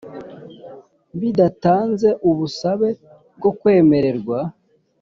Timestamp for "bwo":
3.37-3.51